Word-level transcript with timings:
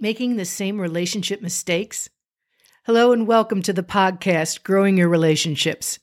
making 0.00 0.36
the 0.36 0.46
same 0.46 0.80
relationship 0.80 1.42
mistakes? 1.42 2.08
Hello 2.86 3.12
and 3.12 3.26
welcome 3.26 3.60
to 3.60 3.72
the 3.74 3.82
podcast, 3.82 4.62
Growing 4.62 4.96
Your 4.96 5.10
Relationships. 5.10 5.98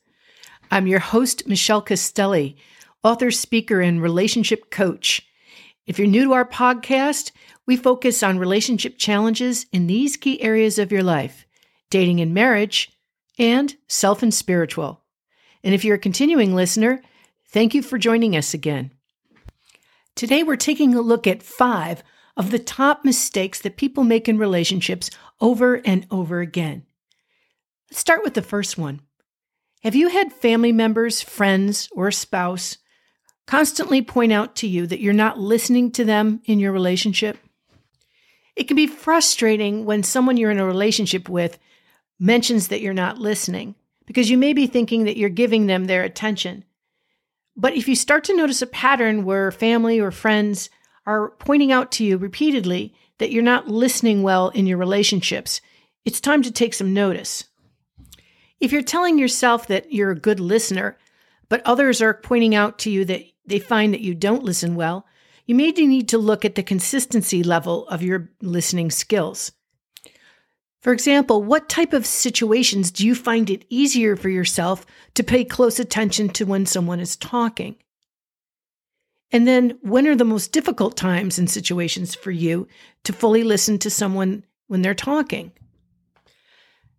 I'm 0.70 0.86
your 0.86 1.00
host, 1.00 1.48
Michelle 1.48 1.82
Castelli, 1.82 2.58
author, 3.04 3.32
speaker, 3.32 3.82
and 3.82 4.00
relationship 4.00 4.70
coach. 4.70 5.28
If 5.88 5.98
you're 5.98 6.08
new 6.08 6.26
to 6.26 6.34
our 6.34 6.46
podcast, 6.46 7.32
we 7.66 7.76
focus 7.76 8.22
on 8.22 8.38
relationship 8.38 9.00
challenges 9.00 9.66
in 9.74 9.88
these 9.88 10.16
key 10.16 10.40
areas 10.44 10.78
of 10.78 10.92
your 10.92 11.04
life 11.04 11.48
dating 11.90 12.20
and 12.20 12.34
marriage, 12.34 12.92
and 13.40 13.76
self 13.88 14.22
and 14.22 14.34
spiritual. 14.34 15.02
And 15.64 15.74
if 15.74 15.84
you're 15.84 15.96
a 15.96 16.00
continuing 16.00 16.54
listener, 16.54 17.02
thank 17.50 17.74
you 17.74 17.82
for 17.82 17.98
joining 17.98 18.36
us 18.36 18.54
again. 18.54 18.92
Today, 20.14 20.44
we're 20.44 20.56
taking 20.56 20.94
a 20.94 21.02
look 21.02 21.26
at 21.26 21.42
five 21.42 22.04
of 22.38 22.52
the 22.52 22.60
top 22.60 23.04
mistakes 23.04 23.60
that 23.62 23.78
people 23.78 24.04
make 24.04 24.30
in 24.30 24.38
relationships 24.38 25.10
over 25.42 25.82
and 25.84 26.06
over 26.12 26.40
again. 26.40 26.86
Let's 27.90 28.00
start 28.00 28.24
with 28.24 28.36
the 28.36 28.42
first 28.42 28.78
one. 28.78 29.02
Have 29.84 29.96
you 29.96 30.10
had 30.10 30.32
family 30.32 30.72
members, 30.72 31.22
friends, 31.22 31.90
or 31.92 32.08
a 32.08 32.14
spouse 32.14 32.78
constantly 33.48 34.02
point 34.02 34.32
out 34.32 34.56
to 34.58 34.68
you 34.68 34.86
that 34.88 35.00
you're 35.00 35.14
not 35.14 35.40
listening 35.40 35.92
to 35.92 36.06
them 36.06 36.42
in 36.46 36.60
your 36.60 36.72
relationship? 36.72 37.38
It 38.56 38.68
can 38.68 38.76
be 38.76 38.88
frustrating 38.88 39.86
when 39.86 40.04
someone 40.04 40.38
you're 40.38 40.52
in 40.52 40.60
a 40.60 40.66
relationship 40.66 41.30
with 41.30 41.58
mentions 42.20 42.68
that 42.68 42.82
you're 42.82 42.94
not 42.94 43.20
listening 43.20 43.76
because 44.06 44.30
you 44.30 44.38
may 44.38 44.54
be 44.54 44.68
thinking 44.68 45.04
that 45.04 45.18
you're 45.18 45.30
giving 45.30 45.68
them 45.68 45.86
their 45.86 46.04
attention. 46.04 46.66
But 47.56 47.76
if 47.76 47.88
you 47.88 47.96
start 47.96 48.24
to 48.26 48.36
notice 48.36 48.62
a 48.62 48.68
pattern 48.68 49.26
where 49.26 49.52
family 49.52 50.00
or 50.00 50.12
friends 50.12 50.70
are 51.08 51.32
pointing 51.40 51.72
out 51.72 51.92
to 51.94 52.04
you 52.04 52.18
repeatedly 52.18 52.94
that 53.18 53.32
you're 53.32 53.42
not 53.42 53.70
listening 53.70 54.22
well 54.22 54.50
in 54.50 54.68
your 54.68 54.78
relationships, 54.78 55.62
it's 56.06 56.22
time 56.22 56.44
to 56.44 56.52
take 56.52 56.74
some 56.74 56.94
notice. 56.94 57.46
If 58.60 58.72
you're 58.72 58.84
telling 58.84 59.18
yourself 59.18 59.68
that 59.68 59.92
you're 59.92 60.12
a 60.12 60.20
good 60.20 60.40
listener, 60.40 60.98
but 61.50 61.66
others 61.66 62.02
are 62.02 62.14
pointing 62.14 62.54
out 62.54 62.78
to 62.80 62.92
you 62.92 63.06
that 63.06 63.24
they 63.46 63.60
find 63.60 63.94
that 63.94 64.02
you 64.02 64.14
don't 64.14 64.44
listen 64.44 64.76
well, 64.76 65.08
you 65.46 65.56
may 65.56 65.72
need 65.72 66.10
to 66.10 66.18
look 66.18 66.44
at 66.44 66.56
the 66.56 66.64
consistency 66.64 67.42
level 67.42 67.88
of 67.88 68.04
your 68.04 68.30
listening 68.42 68.92
skills. 68.92 69.54
For 70.82 70.92
example, 70.92 71.42
what 71.42 71.70
type 71.70 71.94
of 71.94 72.06
situations 72.06 72.92
do 72.92 73.08
you 73.08 73.16
find 73.16 73.50
it 73.50 73.66
easier 73.70 74.16
for 74.16 74.30
yourself 74.30 74.86
to 75.16 75.24
pay 75.24 75.46
close 75.46 75.80
attention 75.80 76.30
to 76.30 76.46
when 76.46 76.66
someone 76.66 77.00
is 77.00 77.16
talking? 77.16 77.78
And 79.32 79.48
then, 79.48 79.78
when 79.82 80.08
are 80.08 80.16
the 80.16 80.24
most 80.24 80.52
difficult 80.52 80.96
times 80.96 81.38
and 81.38 81.50
situations 81.50 82.16
for 82.16 82.32
you 82.32 82.68
to 83.04 83.12
fully 83.12 83.44
listen 83.44 83.78
to 83.80 83.90
someone 83.90 84.46
when 84.68 84.82
they're 84.82 84.96
talking? 84.96 85.52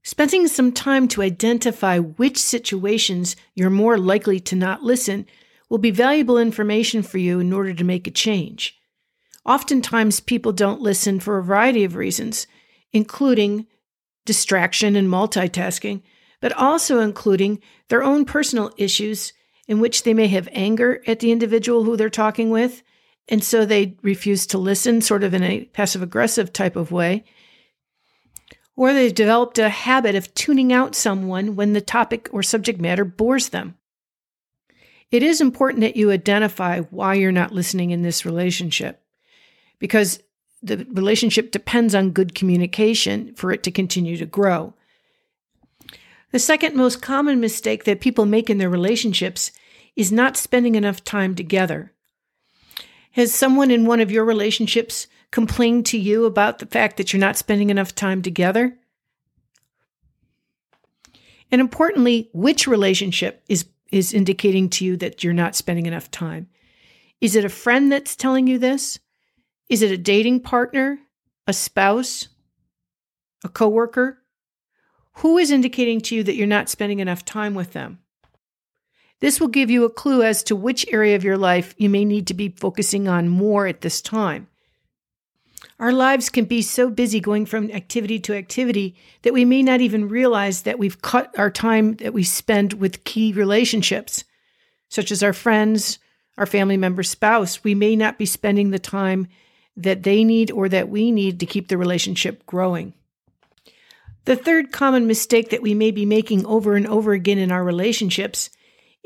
Spending 0.03 0.47
some 0.47 0.73
time 0.73 1.09
to 1.09 1.23
identify 1.23 1.99
which 1.99 2.39
situations 2.39 3.37
you're 3.55 3.71
more 3.71 3.99
likely 3.99 4.41
to 4.41 4.57
not 4.57 4.83
listen 4.83 5.27
will 5.69 5.79
be 5.79 5.91
valuable 5.91 6.39
information 6.39 7.03
for 7.03 7.19
you 7.19 7.41
in 7.41 7.53
order 7.53 7.75
to 7.75 7.85
make 7.85 8.07
a 8.07 8.11
change. 8.11 8.79
Oftentimes, 9.45 10.21
people 10.21 10.53
don't 10.53 10.81
listen 10.81 11.21
for 11.21 11.39
a 11.39 11.43
variety 11.43 11.85
of 11.85 11.95
reasons, 11.95 12.47
including 12.93 13.67
distraction 14.25 14.97
and 14.97 15.09
multitasking, 15.09 16.03
but 16.41 16.53
also 16.53 17.01
including 17.01 17.61
their 17.89 18.03
own 18.03 18.25
personal 18.25 18.73
issues 18.77 19.33
in 19.69 19.79
which 19.79 20.03
they 20.03 20.15
may 20.15 20.27
have 20.27 20.49
anger 20.51 21.03
at 21.07 21.21
the 21.21 21.31
individual 21.31 21.85
who 21.85 21.97
they're 21.97 22.11
talking 22.11 22.51
with, 22.51 22.83
and 23.29 23.45
so 23.45 23.65
they 23.65 23.97
refuse 24.03 24.47
to 24.47 24.59
listen, 24.59 25.03
sort 25.03 25.23
of 25.23 25.35
in 25.35 25.43
a 25.43 25.67
passive 25.67 26.03
aggressive 26.03 26.53
type 26.53 26.75
of 26.75 26.91
way. 26.91 27.25
Or 28.75 28.93
they've 28.93 29.15
developed 29.15 29.59
a 29.59 29.69
habit 29.69 30.15
of 30.15 30.33
tuning 30.35 30.73
out 30.73 30.95
someone 30.95 31.55
when 31.55 31.75
the 31.75 31.81
topic 31.81 32.29
or 32.33 32.43
subject 32.43 32.81
matter 32.81 33.05
bores 33.05 33.51
them. 33.51 33.77
It 35.11 35.23
is 35.23 35.41
important 35.41 35.81
that 35.83 35.97
you 35.97 36.11
identify 36.11 36.81
why 36.81 37.15
you're 37.15 37.33
not 37.33 37.53
listening 37.53 37.91
in 37.91 38.03
this 38.03 38.25
relationship 38.25 39.03
because 39.79 40.23
the 40.63 40.87
relationship 40.91 41.51
depends 41.51 41.95
on 41.95 42.11
good 42.11 42.35
communication 42.35 43.35
for 43.35 43.53
it 43.53 43.63
to 43.63 43.71
continue 43.71 44.17
to 44.17 44.27
grow. 44.27 44.75
The 46.31 46.39
second 46.39 46.75
most 46.75 47.01
common 47.01 47.41
mistake 47.41 47.85
that 47.85 48.01
people 48.01 48.27
make 48.27 48.51
in 48.51 48.59
their 48.59 48.69
relationships 48.69 49.51
is 49.99 50.13
not 50.13 50.37
spending 50.37 50.77
enough 50.77 51.03
time 51.03 51.35
together. 51.35 51.93
Has 53.11 53.35
someone 53.35 53.73
in 53.73 53.85
one 53.85 53.99
of 53.99 54.13
your 54.13 54.25
relationships 54.25 55.09
complained 55.33 55.87
to 55.87 55.99
you 55.99 56.25
about 56.25 56.61
the 56.61 56.67
fact 56.67 56.97
that 56.97 57.13
you're 57.13 57.19
not 57.19 57.37
spending 57.37 57.69
enough 57.69 57.97
time 57.97 58.23
together? 58.23 58.79
And 61.51 61.61
importantly, 61.61 62.31
which 62.33 62.69
relationship 62.69 63.43
is, 63.49 63.67
is 63.91 64.15
indicating 64.15 64.71
to 64.71 64.85
you 64.85 64.97
that 64.99 65.25
you're 65.25 65.33
not 65.33 65.57
spending 65.57 65.87
enough 65.87 66.13
time? 66.13 66.49
Is 67.21 67.35
it 67.35 67.45
a 67.45 67.49
friend 67.49 67.91
that's 67.91 68.15
telling 68.15 68.47
you 68.47 68.57
this? 68.57 69.01
Is 69.69 69.83
it 69.83 69.91
a 69.91 69.99
dating 69.99 70.43
partner, 70.43 71.01
a 71.49 71.53
spouse, 71.53 72.29
a 73.43 73.49
coworker? 73.49 74.23
Who 75.15 75.39
is 75.39 75.51
indicating 75.51 76.01
to 76.03 76.15
you 76.15 76.23
that 76.23 76.37
you're 76.37 76.47
not 76.47 76.69
spending 76.69 77.01
enough 77.01 77.25
time 77.25 77.55
with 77.55 77.73
them? 77.73 77.99
This 79.21 79.41
will 79.41 79.49
give 79.49 79.71
you 79.71 79.85
a 79.85 79.91
clue 79.91 80.23
as 80.23 80.43
to 80.45 80.57
which 80.57 80.87
area 80.93 81.17
of 81.17 81.25
your 81.25 81.39
life 81.39 81.75
you 81.77 81.89
may 81.89 82.05
need 82.05 82.27
to 82.29 82.35
be 82.35 82.51
focusing 82.51 83.09
on 83.09 83.29
more 83.29 83.67
at 83.67 83.81
this 83.81 84.01
time. 84.01 84.49
Our 85.81 85.93
lives 85.93 86.29
can 86.29 86.45
be 86.45 86.63
so 86.63 86.91
busy 86.91 87.21
going 87.21 87.47
from 87.47 87.71
activity 87.71 88.19
to 88.21 88.35
activity 88.35 88.97
that 89.23 89.33
we 89.33 89.45
may 89.45 89.63
not 89.63 89.81
even 89.81 90.09
realize 90.09 90.63
that 90.63 90.79
we've 90.79 91.03
cut 91.03 91.37
our 91.39 91.51
time 91.51 91.95
that 91.97 92.13
we 92.13 92.25
spend 92.25 92.75
with 92.75 93.05
key 93.05 93.33
relationships, 93.33 94.25
such 94.89 95.13
as 95.13 95.23
our 95.23 95.33
friends, 95.33 95.99
our 96.37 96.47
family 96.47 96.77
member, 96.77 97.03
spouse. 97.03 97.63
We 97.63 97.75
may 97.75 97.97
not 97.97 98.19
be 98.19 98.27
spending 98.27 98.71
the 98.71 98.79
time 98.79 99.29
that 99.77 100.03
they 100.03 100.25
need 100.25 100.51
or 100.51 100.69
that 100.69 100.89
we 100.89 101.13
need 101.13 101.39
to 101.41 101.47
keep 101.47 101.69
the 101.69 101.79
relationship 101.79 102.45
growing. 102.47 102.95
The 104.25 104.37
third 104.37 104.73
common 104.73 105.07
mistake 105.07 105.51
that 105.51 105.63
we 105.63 105.75
may 105.75 105.93
be 105.93 106.05
making 106.05 106.45
over 106.45 106.75
and 106.75 106.87
over 106.87 107.13
again 107.13 107.39
in 107.39 107.53
our 107.53 107.65
relationships 107.65 108.51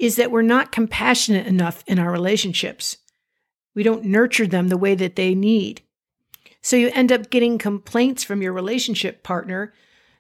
is 0.03 0.17
that 0.17 0.33
we're 0.33 0.43
not 0.43 0.73
compassionate 0.73 1.47
enough 1.47 1.85
in 1.87 1.97
our 1.97 2.11
relationships. 2.11 2.97
We 3.73 3.85
don't 3.85 4.05
nurture 4.05 4.49
them 4.49 4.67
the 4.67 4.77
way 4.77 4.97
that 4.97 5.15
they 5.15 5.33
need. 5.33 5.81
So 6.61 6.75
you 6.75 6.91
end 6.93 7.13
up 7.13 7.31
getting 7.31 7.57
complaints 7.57 8.25
from 8.25 8.43
your 8.43 8.53
relationship 8.53 9.23
partner 9.23 9.73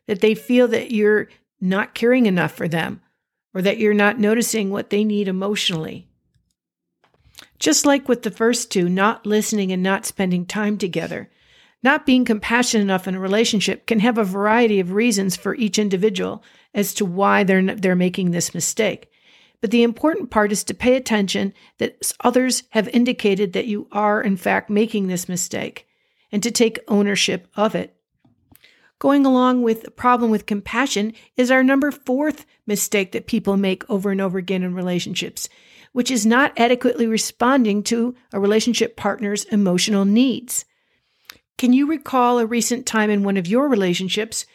that 0.06 0.20
they 0.20 0.36
feel 0.36 0.68
that 0.68 0.92
you're 0.92 1.28
not 1.60 1.94
caring 1.94 2.26
enough 2.26 2.52
for 2.52 2.68
them 2.68 3.00
or 3.54 3.60
that 3.62 3.78
you're 3.78 3.92
not 3.92 4.20
noticing 4.20 4.70
what 4.70 4.90
they 4.90 5.02
need 5.02 5.26
emotionally. 5.26 6.06
Just 7.58 7.84
like 7.84 8.08
with 8.08 8.22
the 8.22 8.30
first 8.30 8.70
two, 8.70 8.88
not 8.88 9.26
listening 9.26 9.72
and 9.72 9.82
not 9.82 10.06
spending 10.06 10.46
time 10.46 10.78
together. 10.78 11.28
Not 11.82 12.06
being 12.06 12.24
compassionate 12.24 12.84
enough 12.84 13.08
in 13.08 13.16
a 13.16 13.20
relationship 13.20 13.86
can 13.86 13.98
have 13.98 14.16
a 14.16 14.22
variety 14.22 14.78
of 14.78 14.92
reasons 14.92 15.34
for 15.34 15.56
each 15.56 15.76
individual 15.76 16.44
as 16.72 16.94
to 16.94 17.04
why 17.04 17.42
they're, 17.42 17.74
they're 17.74 17.96
making 17.96 18.30
this 18.30 18.54
mistake. 18.54 19.08
But 19.62 19.70
the 19.70 19.82
important 19.82 20.30
part 20.30 20.52
is 20.52 20.62
to 20.64 20.74
pay 20.74 20.96
attention 20.96 21.54
that 21.78 22.12
others 22.20 22.64
have 22.70 22.88
indicated 22.88 23.54
that 23.54 23.66
you 23.66 23.88
are, 23.92 24.20
in 24.20 24.36
fact, 24.36 24.68
making 24.68 25.06
this 25.06 25.26
mistake 25.26 25.86
and 26.30 26.42
to 26.42 26.50
take 26.50 26.78
ownership 26.88 27.48
of 27.56 27.74
it. 27.74 27.96
Going 28.98 29.24
along 29.24 29.62
with 29.62 29.84
the 29.84 29.90
problem 29.90 30.30
with 30.30 30.44
compassion 30.44 31.14
is 31.38 31.50
our 31.50 31.64
number 31.64 31.90
fourth 31.90 32.44
mistake 32.66 33.12
that 33.12 33.26
people 33.26 33.56
make 33.56 33.88
over 33.88 34.10
and 34.10 34.20
over 34.20 34.36
again 34.36 34.62
in 34.62 34.74
relationships 34.74 35.48
which 35.92 36.10
is 36.10 36.26
not 36.26 36.52
adequately 36.58 37.06
responding 37.06 37.82
to 37.84 38.14
a 38.32 38.40
relationship 38.40 38.96
partner's 38.96 39.44
emotional 39.44 40.04
needs. 40.04 40.64
Can 41.58 41.72
you 41.72 41.86
recall 41.86 42.38
a 42.38 42.46
recent 42.46 42.86
time 42.86 43.10
in 43.10 43.22
one 43.22 43.36
of 43.36 43.46
your 43.46 43.68
relationships 43.68 44.46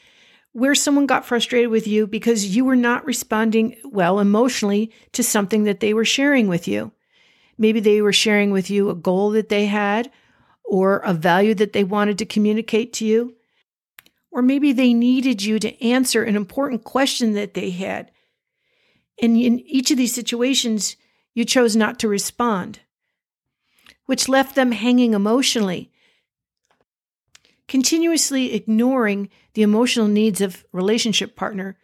where 0.58 0.74
someone 0.74 1.06
got 1.06 1.24
frustrated 1.24 1.70
with 1.70 1.86
you 1.86 2.08
because 2.08 2.56
you 2.56 2.66
were 2.66 2.76
not 2.76 3.06
responding 3.06 3.78
well 3.86 4.20
emotionally 4.20 4.92
to 5.12 5.22
something 5.22 5.66
that 5.66 5.82
they 5.82 5.94
were 5.94 6.04
sharing 6.04 6.48
with 6.48 6.68
you? 6.68 6.92
Maybe 7.60 7.80
they 7.80 8.02
were 8.02 8.12
sharing 8.12 8.50
with 8.50 8.72
you 8.72 8.90
a 8.90 8.96
goal 8.96 9.30
that 9.32 9.50
they 9.50 9.68
had 9.68 10.12
or 10.64 10.98
a 10.98 11.14
value 11.14 11.54
that 11.54 11.74
they 11.74 11.84
wanted 11.84 12.18
to 12.18 12.26
communicate 12.26 12.92
to 12.94 13.06
you. 13.06 13.36
Or 14.32 14.42
maybe 14.42 14.74
they 14.74 14.96
needed 14.96 15.44
you 15.44 15.60
to 15.60 15.80
answer 15.80 16.24
an 16.24 16.36
important 16.36 16.84
question 16.84 17.34
that 17.34 17.54
they 17.54 17.70
had. 17.70 18.10
And 19.22 19.38
in 19.38 19.60
each 19.60 19.92
of 19.92 19.98
these 19.98 20.16
situations, 20.16 20.96
you 21.36 21.46
chose 21.46 21.76
not 21.76 22.00
to 22.00 22.08
respond, 22.08 22.80
which 24.08 24.28
left 24.28 24.56
them 24.56 24.72
hanging 24.72 25.14
emotionally. 25.14 25.92
Continuously 27.68 28.54
ignoring 28.54 29.30
the 29.54 29.62
emotional 29.62 30.08
needs 30.08 30.40
of 30.42 30.66
relationship 30.72 31.36
partner 31.36 31.78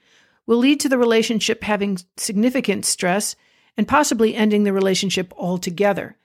will 0.45 0.57
lead 0.57 0.79
to 0.79 0.89
the 0.89 0.97
relationship 0.97 1.63
having 1.63 1.97
significant 2.17 2.85
stress 2.85 3.35
and 3.75 3.87
possibly 3.87 4.35
ending 4.35 4.63
the 4.63 4.73
relationship 4.73 5.33
altogether. 5.37 6.17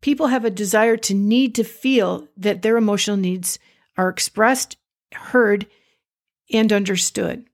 People 0.00 0.28
have 0.28 0.44
a 0.44 0.50
desire 0.50 0.96
to 0.96 1.14
need 1.14 1.54
to 1.54 1.64
feel 1.64 2.28
that 2.36 2.62
their 2.62 2.76
emotional 2.76 3.16
needs 3.16 3.58
are 3.96 4.08
expressed, 4.08 4.76
heard, 5.14 5.66
and 6.52 6.72
understood. 6.72 7.46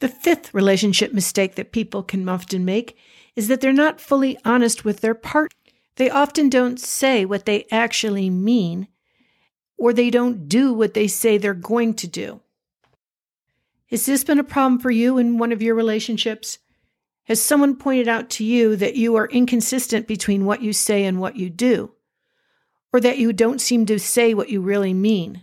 The 0.00 0.08
fifth 0.08 0.52
relationship 0.52 1.12
mistake 1.12 1.54
that 1.54 1.72
people 1.72 2.02
can 2.02 2.28
often 2.28 2.64
make 2.64 2.98
is 3.34 3.48
that 3.48 3.60
they're 3.60 3.72
not 3.72 4.00
fully 4.00 4.38
honest 4.44 4.84
with 4.84 5.00
their 5.00 5.14
partner. 5.14 5.56
They 5.96 6.10
often 6.10 6.50
don't 6.50 6.78
say 6.78 7.24
what 7.24 7.46
they 7.46 7.66
actually 7.70 8.28
mean, 8.28 8.88
or 9.76 9.92
they 9.92 10.10
don't 10.10 10.48
do 10.48 10.72
what 10.72 10.94
they 10.94 11.06
say 11.06 11.38
they're 11.38 11.54
going 11.54 11.94
to 11.94 12.06
do. 12.06 12.40
Has 13.86 14.06
this 14.06 14.24
been 14.24 14.38
a 14.38 14.44
problem 14.44 14.80
for 14.80 14.90
you 14.90 15.18
in 15.18 15.38
one 15.38 15.52
of 15.52 15.62
your 15.62 15.74
relationships? 15.74 16.58
Has 17.24 17.40
someone 17.40 17.76
pointed 17.76 18.08
out 18.08 18.30
to 18.30 18.44
you 18.44 18.76
that 18.76 18.96
you 18.96 19.16
are 19.16 19.26
inconsistent 19.26 20.06
between 20.06 20.44
what 20.44 20.62
you 20.62 20.72
say 20.72 21.04
and 21.04 21.20
what 21.20 21.36
you 21.36 21.50
do? 21.50 21.92
Or 22.92 23.00
that 23.00 23.18
you 23.18 23.32
don't 23.32 23.60
seem 23.60 23.86
to 23.86 23.98
say 23.98 24.32
what 24.32 24.48
you 24.48 24.60
really 24.60 24.94
mean? 24.94 25.42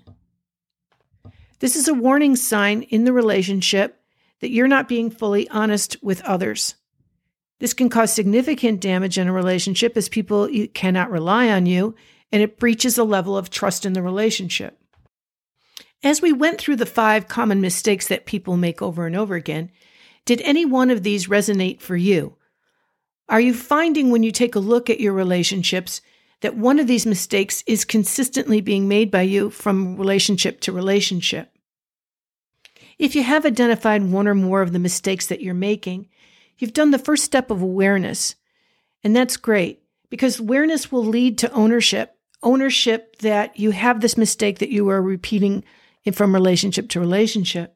This 1.59 1.75
is 1.75 1.87
a 1.87 1.93
warning 1.93 2.35
sign 2.35 2.81
in 2.83 3.05
the 3.05 3.13
relationship 3.13 4.01
that 4.41 4.51
you're 4.51 4.67
not 4.67 4.89
being 4.89 5.09
fully 5.09 5.47
honest 5.49 5.95
with 6.03 6.21
others. 6.23 6.75
This 7.59 7.73
can 7.73 7.89
cause 7.89 8.11
significant 8.11 8.81
damage 8.81 9.17
in 9.17 9.29
a 9.29 9.33
relationship 9.33 9.95
as 9.95 10.09
people 10.09 10.49
cannot 10.73 11.11
rely 11.11 11.49
on 11.49 11.65
you 11.65 11.95
and 12.33 12.41
it 12.41 12.57
breaches 12.57 12.97
a 12.97 13.03
level 13.03 13.37
of 13.37 13.51
trust 13.51 13.85
in 13.85 13.93
the 13.93 14.01
relationship. 14.01 14.79
As 16.03 16.19
we 16.19 16.33
went 16.33 16.59
through 16.59 16.77
the 16.77 16.85
five 16.87 17.27
common 17.27 17.61
mistakes 17.61 18.07
that 18.07 18.25
people 18.25 18.57
make 18.57 18.81
over 18.81 19.05
and 19.05 19.15
over 19.15 19.35
again, 19.35 19.71
did 20.25 20.41
any 20.41 20.65
one 20.65 20.89
of 20.89 21.03
these 21.03 21.27
resonate 21.27 21.79
for 21.79 21.95
you? 21.95 22.35
Are 23.29 23.39
you 23.39 23.53
finding 23.53 24.09
when 24.09 24.23
you 24.23 24.31
take 24.31 24.55
a 24.55 24.59
look 24.59 24.89
at 24.89 24.99
your 24.99 25.13
relationships 25.13 26.01
that 26.41 26.57
one 26.57 26.79
of 26.79 26.87
these 26.87 27.05
mistakes 27.05 27.63
is 27.67 27.85
consistently 27.85 28.61
being 28.61 28.87
made 28.87 29.11
by 29.11 29.21
you 29.21 29.51
from 29.51 29.95
relationship 29.95 30.59
to 30.61 30.71
relationship? 30.71 31.55
If 32.97 33.15
you 33.15 33.21
have 33.21 33.45
identified 33.45 34.03
one 34.03 34.27
or 34.27 34.35
more 34.35 34.63
of 34.63 34.73
the 34.73 34.79
mistakes 34.79 35.27
that 35.27 35.41
you're 35.41 35.53
making, 35.53 36.09
you've 36.57 36.73
done 36.73 36.89
the 36.89 36.97
first 36.97 37.23
step 37.23 37.51
of 37.51 37.61
awareness. 37.61 38.35
And 39.03 39.15
that's 39.15 39.37
great 39.37 39.83
because 40.09 40.39
awareness 40.39 40.91
will 40.91 41.05
lead 41.05 41.37
to 41.39 41.51
ownership, 41.53 42.12
ownership 42.43 43.17
that 43.17 43.57
you 43.59 43.71
have 43.71 44.01
this 44.01 44.17
mistake 44.17 44.59
that 44.59 44.71
you 44.71 44.89
are 44.89 45.01
repeating 45.01 45.63
from 46.11 46.33
relationship 46.33 46.89
to 46.89 46.99
relationship. 46.99 47.75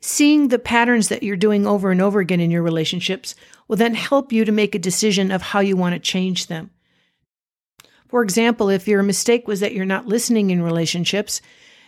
Seeing 0.00 0.48
the 0.48 0.58
patterns 0.58 1.08
that 1.08 1.24
you're 1.24 1.36
doing 1.36 1.66
over 1.66 1.90
and 1.90 2.00
over 2.00 2.20
again 2.20 2.40
in 2.40 2.50
your 2.50 2.62
relationships 2.62 3.34
will 3.66 3.76
then 3.76 3.94
help 3.94 4.32
you 4.32 4.44
to 4.44 4.52
make 4.52 4.74
a 4.74 4.78
decision 4.78 5.32
of 5.32 5.42
how 5.42 5.60
you 5.60 5.76
want 5.76 5.94
to 5.94 5.98
change 5.98 6.46
them. 6.46 6.70
For 8.06 8.22
example, 8.22 8.68
if 8.68 8.88
your 8.88 9.02
mistake 9.02 9.48
was 9.48 9.60
that 9.60 9.74
you're 9.74 9.84
not 9.84 10.06
listening 10.06 10.50
in 10.50 10.62
relationships, 10.62 11.42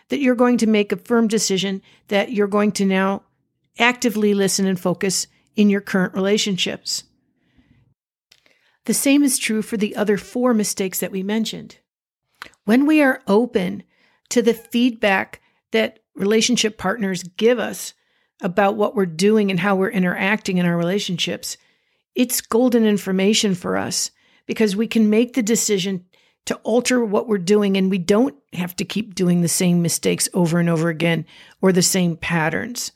that 0.08 0.20
you're 0.20 0.34
going 0.34 0.58
to 0.58 0.66
make 0.66 0.92
a 0.92 0.96
firm 0.96 1.28
decision 1.28 1.80
that 2.08 2.32
you're 2.32 2.48
going 2.48 2.72
to 2.72 2.84
now 2.84 3.22
actively 3.78 4.34
listen 4.34 4.66
and 4.66 4.78
focus 4.78 5.26
in 5.56 5.70
your 5.70 5.80
current 5.80 6.14
relationships. 6.14 7.04
The 8.86 8.94
same 8.94 9.22
is 9.22 9.38
true 9.38 9.62
for 9.62 9.76
the 9.76 9.94
other 9.96 10.16
four 10.16 10.54
mistakes 10.54 11.00
that 11.00 11.12
we 11.12 11.22
mentioned. 11.22 11.78
When 12.64 12.86
we 12.86 13.02
are 13.02 13.22
open 13.26 13.82
to 14.30 14.42
the 14.42 14.54
feedback 14.54 15.40
that 15.72 16.00
relationship 16.14 16.78
partners 16.78 17.22
give 17.22 17.58
us 17.58 17.94
about 18.40 18.76
what 18.76 18.94
we're 18.94 19.06
doing 19.06 19.50
and 19.50 19.60
how 19.60 19.76
we're 19.76 19.90
interacting 19.90 20.58
in 20.58 20.66
our 20.66 20.76
relationships, 20.76 21.56
it's 22.14 22.40
golden 22.40 22.84
information 22.86 23.54
for 23.54 23.76
us 23.76 24.10
because 24.46 24.74
we 24.74 24.86
can 24.86 25.10
make 25.10 25.34
the 25.34 25.42
decision 25.42 26.04
to 26.46 26.56
alter 26.56 27.04
what 27.04 27.28
we're 27.28 27.38
doing 27.38 27.76
and 27.76 27.90
we 27.90 27.98
don't 27.98 28.34
have 28.52 28.74
to 28.76 28.84
keep 28.84 29.14
doing 29.14 29.42
the 29.42 29.48
same 29.48 29.82
mistakes 29.82 30.28
over 30.34 30.58
and 30.58 30.68
over 30.68 30.88
again 30.88 31.24
or 31.60 31.70
the 31.70 31.82
same 31.82 32.16
patterns. 32.16 32.92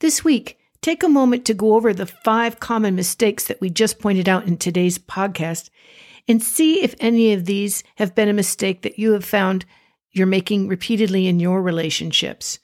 This 0.00 0.22
week, 0.24 0.58
take 0.80 1.02
a 1.02 1.08
moment 1.08 1.44
to 1.46 1.54
go 1.54 1.74
over 1.74 1.92
the 1.92 2.06
five 2.06 2.60
common 2.60 2.94
mistakes 2.94 3.46
that 3.46 3.60
we 3.60 3.70
just 3.70 3.98
pointed 3.98 4.28
out 4.28 4.46
in 4.46 4.56
today's 4.56 4.98
podcast 4.98 5.70
and 6.26 6.42
see 6.42 6.82
if 6.82 6.94
any 7.00 7.32
of 7.32 7.46
these 7.46 7.82
have 7.96 8.14
been 8.14 8.28
a 8.28 8.34
mistake 8.34 8.82
that 8.82 8.98
you 8.98 9.12
have 9.12 9.24
found 9.24 9.64
you're 10.12 10.26
making 10.26 10.68
repeatedly 10.68 11.26
in 11.26 11.40
your 11.40 11.62
relationships. 11.62 12.58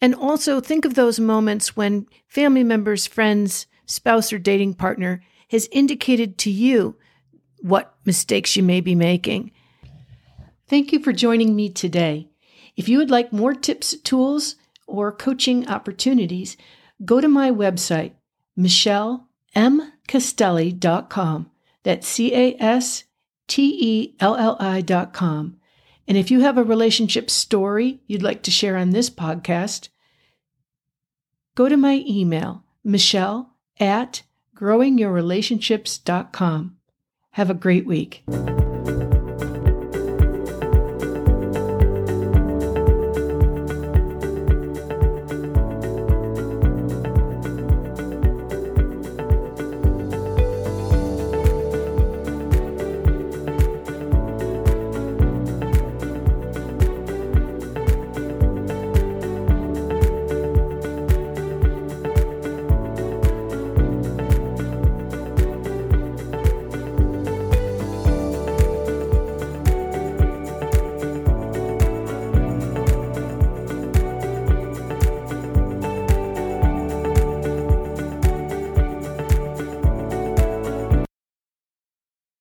And 0.00 0.14
also 0.14 0.60
think 0.60 0.84
of 0.84 0.94
those 0.94 1.20
moments 1.20 1.76
when 1.76 2.06
family 2.26 2.64
members, 2.64 3.06
friends, 3.06 3.66
spouse, 3.86 4.32
or 4.32 4.38
dating 4.38 4.74
partner 4.74 5.22
has 5.50 5.68
indicated 5.70 6.38
to 6.38 6.50
you 6.50 6.96
what 7.60 7.94
mistakes 8.04 8.56
you 8.56 8.62
may 8.62 8.80
be 8.80 8.94
making. 8.94 9.52
Thank 10.66 10.92
you 10.92 10.98
for 10.98 11.12
joining 11.12 11.54
me 11.54 11.68
today. 11.68 12.28
If 12.76 12.88
you 12.88 12.98
would 12.98 13.10
like 13.10 13.32
more 13.32 13.54
tips, 13.54 13.96
tools, 13.98 14.56
or 14.86 15.12
coaching 15.12 15.68
opportunities, 15.68 16.56
go 17.04 17.20
to 17.20 17.28
my 17.28 17.50
website, 17.50 18.12
michellemcastelli.com. 18.58 21.50
That's 21.82 22.06
C 22.06 22.34
A 22.34 22.56
S 22.60 23.04
T 23.48 23.78
E 23.80 24.14
L 24.20 24.36
L 24.36 24.56
I.com. 24.60 25.56
And 26.08 26.18
if 26.18 26.30
you 26.30 26.40
have 26.40 26.58
a 26.58 26.64
relationship 26.64 27.30
story 27.30 28.00
you'd 28.06 28.22
like 28.22 28.42
to 28.42 28.50
share 28.50 28.76
on 28.76 28.90
this 28.90 29.08
podcast, 29.10 29.88
go 31.54 31.68
to 31.68 31.76
my 31.76 32.02
email, 32.06 32.64
michelle 32.84 33.50
at 33.78 34.22
growingyourrelationships.com. 34.56 36.76
Have 37.32 37.50
a 37.50 37.54
great 37.54 37.86
week. 37.86 38.24